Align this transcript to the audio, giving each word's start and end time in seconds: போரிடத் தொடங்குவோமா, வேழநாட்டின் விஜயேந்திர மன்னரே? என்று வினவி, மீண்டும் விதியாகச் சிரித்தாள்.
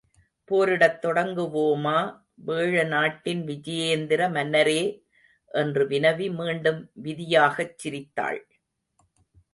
போரிடத் 0.51 1.05
தொடங்குவோமா, 1.05 2.21
வேழநாட்டின் 2.47 3.43
விஜயேந்திர 3.45 4.31
மன்னரே? 4.31 5.03
என்று 5.51 5.87
வினவி, 5.87 6.33
மீண்டும் 6.33 6.91
விதியாகச் 7.03 7.77
சிரித்தாள். 7.77 8.47